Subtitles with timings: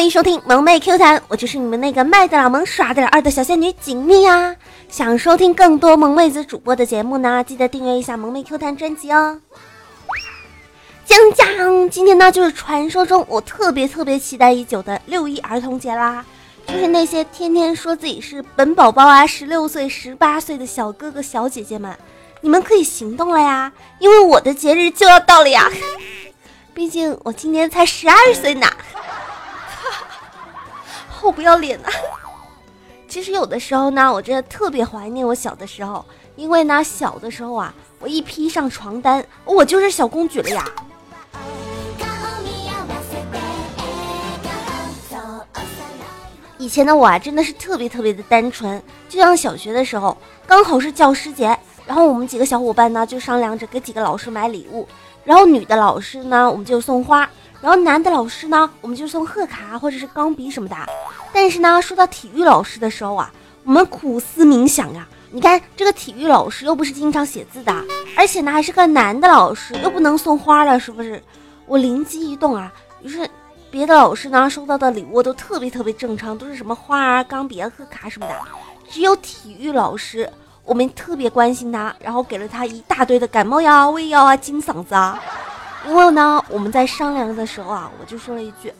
[0.00, 4.56] 欢迎收听萌妹 Q 弹，我就是你们那个卖得了萌、耍得了二的小仙女锦觅呀！
[4.88, 9.38] 想收听更多萌妹子主播的节目呢，记得订阅一下萌妹 Q 弹专辑哦。
[11.04, 16.24] 讲讲，今天呢就是传说中我特别特别期待已久的六一儿童节啦！
[16.66, 21.94] 就是那些天天说自己是本宝宝啊、十六岁、十八岁的小哥哥小姐姐们，
[22.40, 25.70] 你们可以行动了呀，因为我的节日就要到了呀！
[26.72, 28.66] 毕竟我今年才十二岁呢。
[31.20, 31.88] 好不要脸呐！
[33.06, 36.02] 其实有的时候呢，我真的特别怀念我小的时候，
[36.34, 40.64] 因为呢，小的时候啊，我一披上床单，我就是小公举了呀。
[46.56, 50.16] 以前的我啊，真的是特别特别的单纯，就像小学的时候，
[50.46, 51.54] 刚好是教师节，
[51.86, 54.88] 然后我们几个小伙伴呢，就商量着给几个老师买礼物，
[55.24, 57.28] 然后女的老师呢，我们就送花。
[57.60, 60.76] 然后男的老师呢，我们就送贺卡或者是钢笔什么的。
[61.32, 63.30] 但是呢，说到体育老师的时候啊，
[63.64, 67.72] 我们苦思冥想啊，你看这个体育老师又不是经常写字的，
[68.16, 71.22] 而且呢还是个男的老师，又不能送花了，是不是？
[71.66, 73.28] 我灵机一动啊，于是
[73.70, 78.34] 别的老师呢收到的礼物都特别特别正常，都是什么花啊、钢笔啊、贺卡什么的。
[78.88, 80.28] 只有体育老师，
[80.64, 85.22] 我们特别关心他，然后给了他一大堆的感冒药啊、胃药啊、金嗓子啊。
[85.86, 88.72] 因为呢，我们在商量的时候啊，我就说了一句：“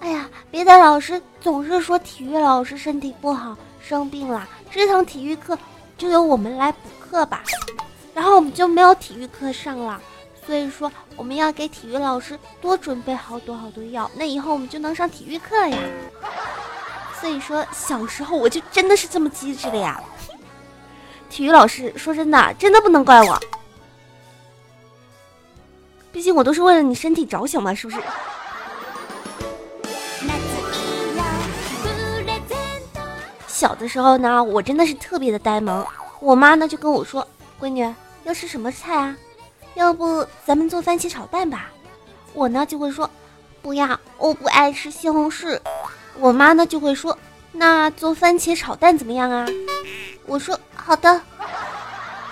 [0.00, 5.58] 哎呀，别的老师总是说体育老师身体不好，生病了，这堂体育课
[5.98, 7.42] 就由我们来补课吧。”
[8.14, 10.00] 然后我们就没有体育课上了。
[10.46, 15.76] 所以说，我们要给体育老师多准备好多好多药，那以后我们就能上体育课呀。
[17.20, 20.00] 所以说，小时候我就真的是这么机智的呀。
[21.28, 23.40] 体育老师，说真的，真的不能怪我。
[26.16, 28.00] 毕竟我都是为了你身体着想嘛，是不是？
[33.46, 35.86] 小的时候呢，我真的是特别的呆萌。
[36.20, 37.28] 我妈呢就跟我说
[37.60, 37.86] ：“闺女，
[38.24, 39.14] 要吃什么菜啊？
[39.74, 41.70] 要不咱们做番茄炒蛋吧？”
[42.32, 43.10] 我呢就会说
[43.60, 45.60] ：“不要，我不爱吃西红柿。”
[46.18, 47.18] 我妈呢就会说
[47.52, 49.46] ：“那做番茄炒蛋怎么样啊？”
[50.24, 51.20] 我说：“好的。”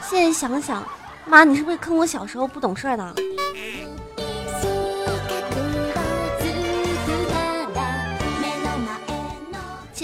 [0.08, 0.82] 现在想想，
[1.26, 3.14] 妈，你是不是坑我小时候不懂事儿呢？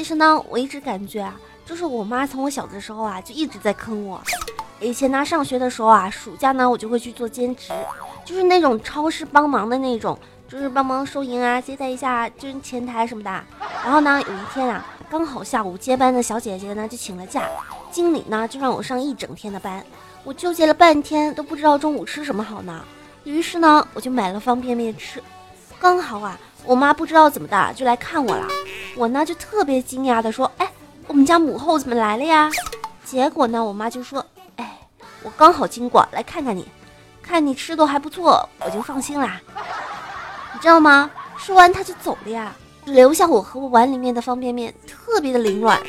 [0.00, 4.18] 其实呢，我一直感觉啊，就是我妈从我小的时候啊，就一直在坑我。
[4.80, 7.70] 以前呢，上学的时候啊，暑假呢，我就会去做兼职，
[8.24, 10.18] 就是那种超市帮忙的那种，
[10.48, 13.30] 就是帮忙收银啊，接待一下就是前台什么的。
[13.84, 17.46] 然后呢，有一天啊，刚好下午接班的小姐姐呢就请了假，
[17.92, 19.84] 经理呢就让我上一整天的班。
[20.24, 22.82] 我纠结了半天，都不知道中午吃什么好呢。
[23.24, 25.22] 于是呢，我就买了方便面吃。
[25.78, 28.46] 刚好啊，我妈不知道怎么的就来看我了。
[29.00, 30.70] 我呢就特别惊讶的说：“哎，
[31.06, 32.50] 我们家母后怎么来了呀？”
[33.02, 34.22] 结果呢，我妈就说
[34.56, 34.78] ：“哎，
[35.22, 36.68] 我刚好经过来看看你，
[37.22, 39.40] 看你吃的还不错，我就放心啦。”
[40.52, 41.10] 你知道吗？
[41.38, 45.80] 说完她就走了呀，留下我和我碗里面的方便面特别的凌乱。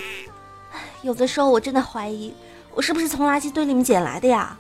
[1.01, 2.33] 有的时候我真的怀疑，
[2.73, 4.57] 我是不是从垃圾堆里面捡来的呀？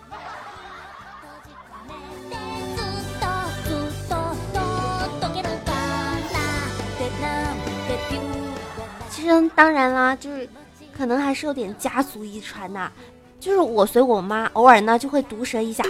[9.55, 10.47] 当然啦，就是
[10.95, 12.91] 可能还是有点家族遗传呐。
[13.39, 15.83] 就是我随我妈，偶尔呢就会毒舌一下。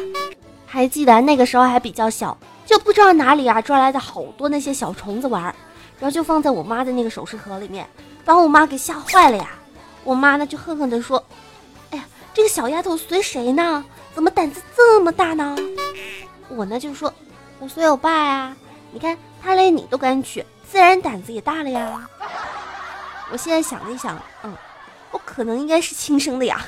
[0.65, 5.43] 还记得那个时候还比较小，就不知道哪里啊抓来的好多那些小虫子玩，
[5.99, 7.85] 然后就放在我妈的那个首饰盒里面，
[8.23, 9.49] 把我妈给吓坏了呀。
[10.03, 11.21] 我妈呢就恨恨地说
[11.91, 13.83] ：“哎呀，这个小丫头随谁呢？
[14.13, 15.57] 怎么胆子这么大呢？”
[16.47, 17.13] 我呢就说
[17.59, 18.55] ：“我随我爸呀，
[18.93, 22.09] 你看他连你都敢娶，自然胆子也大了呀。”
[23.31, 24.53] 我现在想了一想，嗯，
[25.11, 26.59] 我可能应该是亲生的呀。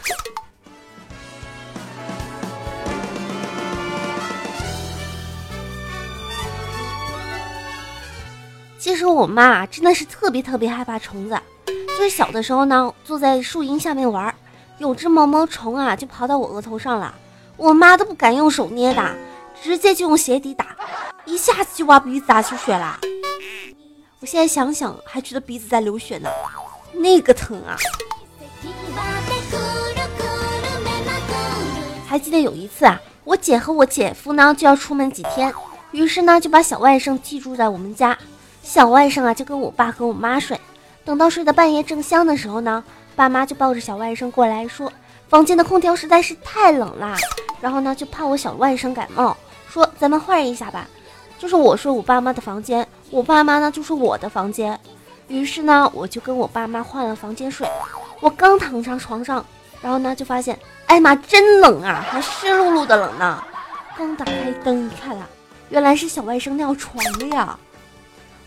[8.79, 11.38] 其实我妈，真的是特别特别害怕虫子。
[11.66, 14.34] 就是小的时候呢，坐在树荫下面玩，
[14.78, 17.14] 有只毛毛虫啊，就跑到我额头上了，
[17.58, 19.16] 我妈都不敢用手捏的，
[19.61, 20.76] 直接就用鞋底打，
[21.26, 22.99] 一下子就把鼻子打出血了。
[24.23, 26.29] 我现在想想，还觉得鼻子在流血呢，
[26.93, 27.75] 那个疼啊！
[32.08, 35.53] 还记得有一次啊，我姐和我姐夫呢就要出门几天，
[35.91, 38.17] 于是呢就把小外甥寄住在我们家。
[38.61, 40.58] 小外甥啊就跟我爸和我妈睡，
[41.03, 42.81] 等到睡得半夜正香的时候呢，
[43.17, 44.90] 爸妈就抱着小外甥过来说，
[45.28, 47.17] 房间的空调实在是太冷了，
[47.59, 49.35] 然后呢就怕我小外甥感冒，
[49.67, 50.87] 说咱们换一下吧。
[51.37, 54.80] 就是我睡我爸妈的房间，我爸妈呢就是我的房间。
[55.28, 57.68] 于是呢，我就跟我爸妈换了房间睡。
[58.20, 59.46] 我刚躺上床上，
[59.82, 60.58] 然后呢，就发现，
[60.88, 63.44] 哎妈，真冷啊，还湿漉漉的冷呢。
[63.96, 65.30] 刚打开灯一看啊，
[65.70, 67.56] 原来是小外甥尿床了呀。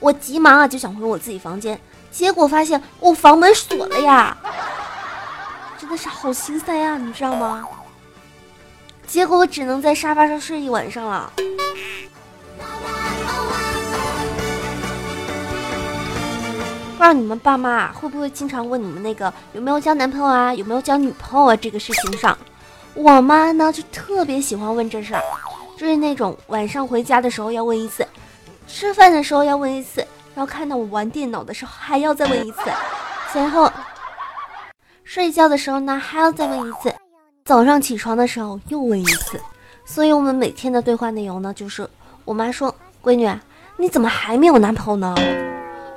[0.00, 1.80] 我急忙啊就想回我自己房间，
[2.10, 4.36] 结果发现我房门锁了呀，
[5.78, 7.64] 真的是好心塞呀，你知道吗？
[9.06, 11.32] 结果我只能在沙发上睡一晚上了。
[17.06, 22.36] 道你们爸妈会不会经常问你们那个有没有交男朋友啊，有没有交女朋友啊这个事情上，
[22.94, 25.22] 我妈呢就特别喜欢问这事儿，
[25.78, 28.04] 就是那种晚上回家的时候要问一次，
[28.66, 30.00] 吃饭的时候要问一次，
[30.34, 32.62] 然后看到我玩电脑的时候还要再问一次，
[33.32, 33.70] 然后
[35.04, 36.92] 睡觉的时候呢还要再问一次，
[37.44, 39.40] 早上起床的时候又问一次，
[39.84, 41.88] 所以我们每天的对话内容呢就是
[42.24, 43.30] 我妈说：“闺女，
[43.76, 45.14] 你怎么还没有男朋友呢？”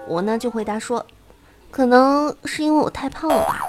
[0.09, 1.06] 我呢就回答说，
[1.69, 3.63] 可能是因为我太胖了吧。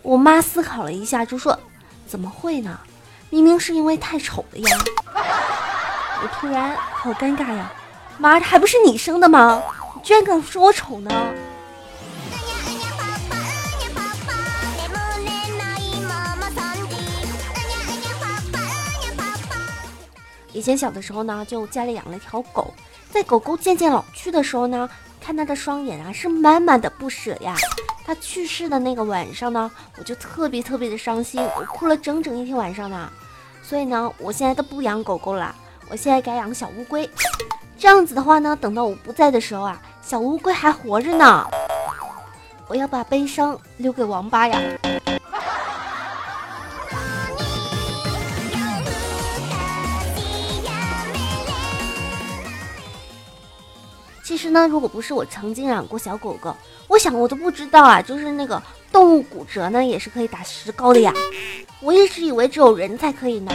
[0.00, 1.58] 我妈思考了一下，就说
[2.06, 2.78] ：“怎么会呢？
[3.30, 4.78] 明明是因为太丑了呀！”
[6.22, 7.72] 我突然好尴尬呀，
[8.16, 9.60] 妈，还不是你生的吗？
[9.96, 11.10] 你居然敢说我丑呢？
[20.52, 22.72] 以前小的时候呢，就家里养了一条狗，
[23.10, 24.88] 在狗狗渐渐老去的时候呢。
[25.26, 27.56] 看他的双眼啊，是满满的不舍呀。
[28.04, 29.68] 他去世的那个晚上呢，
[29.98, 33.10] 我就特别特别的伤心，我哭了整整一天晚上呢。
[33.60, 35.52] 所以呢，我现在都不养狗狗了，
[35.88, 37.10] 我现在改养小乌龟。
[37.76, 41.44] 这样子的话呢，等到我不在的时候啊，小乌龟还活着呢。
[42.68, 44.60] 我要把悲伤留给王八呀。
[54.26, 56.52] 其实呢，如果不是我曾经养过小狗狗，
[56.88, 61.14] 我想我都不知道啊，就是那个动物骨折呢，也是可以打石膏的呀。
[61.80, 63.52] 我一直以为只有人才可以呢。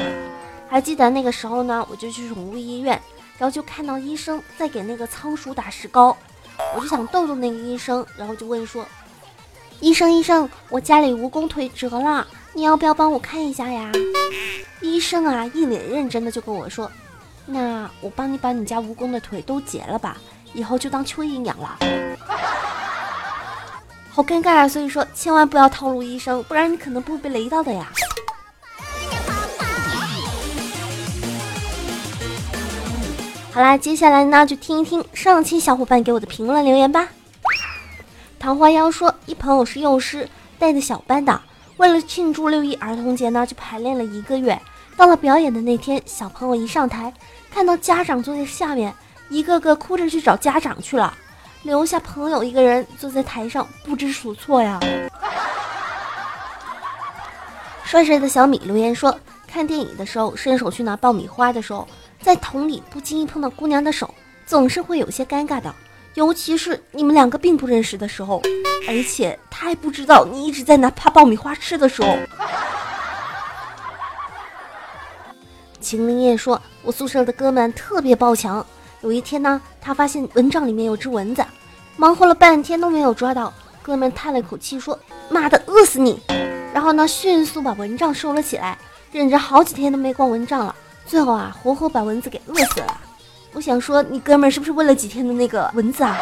[0.69, 2.97] 还记得那个时候呢，我就去宠物医院，
[3.37, 6.15] 然后就看到医生在给那个仓鼠打石膏，
[6.73, 8.85] 我就想逗逗那个医生，然后就问说
[9.81, 13.91] ：“医生医生，我家里蜈蚣腿折了，你要不要帮我看一下呀？”
[14.79, 16.89] 医生啊，一脸认真的就跟我说
[17.45, 20.15] ：“那我帮你把你家蜈蚣的腿都截了吧。”
[20.53, 21.77] 以后就当蚯蚓养了，
[24.11, 24.67] 好尴尬啊！
[24.67, 27.87] 所以说，千万不要套路医生，不然你可能不会被雷到的呀。
[33.53, 37.07] 好啦，接下来呢，就听一听上期小伙伴给我的评论留言吧。
[38.39, 40.27] 桃花妖说，一朋友是幼师，
[40.57, 41.39] 带着小班的，
[41.77, 44.59] 为了庆祝六一儿童节呢，就排练了一个月。
[44.97, 47.13] 到了表演的那天，小朋友一上台，
[47.53, 48.93] 看到家长坐在下面。
[49.31, 51.17] 一个个哭着去找家长去了，
[51.63, 54.77] 留下朋友一个人坐在台上不知所措呀。
[57.85, 59.17] 帅帅的小米留言说：
[59.47, 61.87] 看电影的时候，伸手去拿爆米花的时候，
[62.21, 64.13] 在桶里不经意碰到姑娘的手，
[64.45, 65.73] 总是会有些尴尬的，
[66.15, 68.41] 尤其是你们两个并不认识的时候，
[68.85, 72.17] 而且他还不知道你一直在拿怕爆米花吃的时候。
[75.79, 78.65] 秦林燕说：我宿舍的哥们特别抱强。
[79.01, 81.43] 有一天呢，他发现蚊帐里面有只蚊子，
[81.97, 83.51] 忙活了半天都没有抓到。
[83.81, 86.21] 哥们叹了口气说：“妈的，饿死你！”
[86.71, 88.77] 然后呢，迅速把蚊帐收了起来，
[89.11, 90.75] 忍着好几天都没逛蚊帐了，
[91.07, 93.01] 最后啊，活活把蚊子给饿死了。
[93.53, 96.15] 我想说，你哥们是不是为了几天的那个蚊子啊？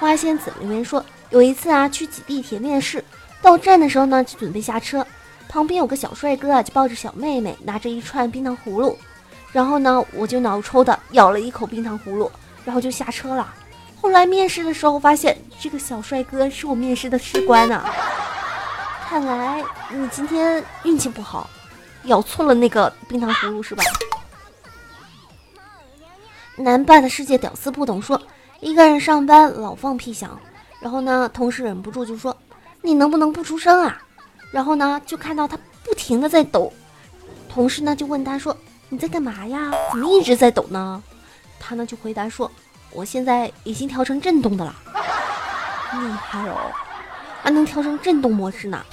[0.00, 3.04] 花仙子留言说，有一次啊，去挤地铁面试，
[3.42, 5.06] 到站的时候呢，就准备下车，
[5.46, 8.98] 旁边有个小帅哥啊，就抱着小妹妹，拿着一串冰糖葫芦。
[9.50, 12.30] 然后呢，我就脑抽的咬了一口冰糖葫芦，
[12.64, 13.54] 然后就下车了。
[14.00, 17.82] 后来面试的时候发现，这个小帅哥是我面试的士官呢。
[19.08, 21.48] 看来你今天运气不好，
[22.04, 23.82] 咬错了那个冰糖葫芦是吧？
[26.56, 28.20] 南霸的世界屌丝不懂说，
[28.60, 30.38] 一个人上班老放屁响，
[30.78, 32.36] 然后呢，同事忍不住就说
[32.82, 34.00] ：“你能不能不出声啊？”
[34.52, 36.72] 然后呢，就看到他不停的在抖，
[37.48, 38.54] 同事呢就问他说。
[38.88, 39.70] 你在干嘛呀？
[39.90, 41.02] 怎么一直在抖呢？
[41.60, 42.50] 他呢就回答说
[42.92, 44.74] ：“我现在已经调成震动的了。”
[45.92, 46.70] 厉害哦，
[47.42, 48.84] 还能调成震动模式呢。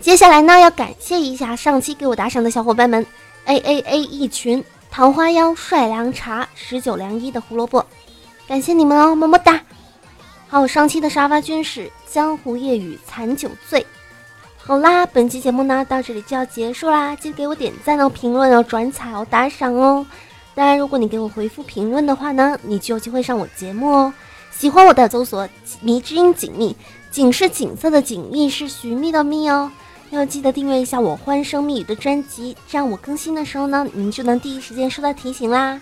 [0.00, 3.04] 接下来呢，要感谢一下上期给我打赏的小伙伴们
[3.46, 7.84] ：A A A 一群、桃花妖、帅凉茶、十九凉一的胡萝卜，
[8.46, 9.60] 感谢你们哦，么么哒！
[10.48, 13.84] 还有上期的沙发军师、江湖夜雨、残酒醉。
[14.68, 20.04] 好啦，本期节目呢到这里就要结束啦，记得给我点赞哦、评论哦、转采哦、打赏哦。
[20.54, 24.12] 当然，如果你给我回复评论的话呢，你就有机会上我节目哦。
[24.50, 25.48] 喜欢我的，搜索
[25.80, 26.76] “迷之音锦觅”，
[27.10, 29.72] 锦是锦色的锦，觅是寻觅的觅哦。
[30.10, 35.80] 要记得订阅一下我欢声蜜语的专辑，这样我更新的时候呢，你们就能第一时间收到提醒啦。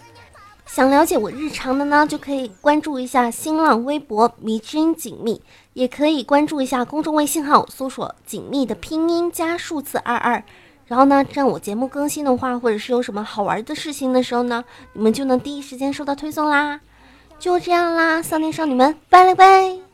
[0.66, 5.40] 想了解我日常的呢，就可以关注一下新浪微博“迷之音锦觅”，
[5.72, 10.42] 也可以关注一下公众微信号，搜索“锦觅”的拼音加数字二二。
[10.86, 16.80] 然后呢，这样我节目更新的话，或者是有什么好玩的事情的时候呢，你们就能第一时间收到推送啦。
[17.38, 19.85] 就这样啦，少年少女们，拜了拜。